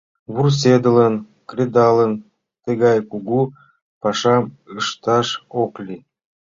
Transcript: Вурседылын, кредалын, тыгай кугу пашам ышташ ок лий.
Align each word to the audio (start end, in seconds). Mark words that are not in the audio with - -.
Вурседылын, 0.33 1.15
кредалын, 1.49 2.13
тыгай 2.63 2.97
кугу 3.09 3.41
пашам 4.01 4.43
ышташ 4.79 5.27
ок 5.63 5.73
лий. 5.85 6.03